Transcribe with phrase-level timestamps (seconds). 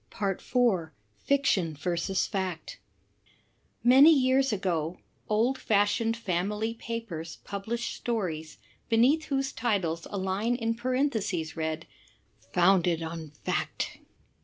[0.39, 2.79] 4, Fiction versus Fact
[3.83, 4.97] Many years ago,
[5.29, 8.57] old fashioned family papers published stories,
[8.89, 11.85] beneath whose titles a line in parenthesis read,
[12.51, 13.99] "Foimded on fact."